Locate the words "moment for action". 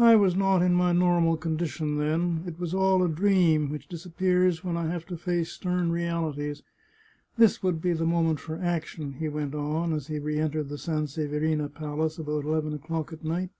8.06-9.16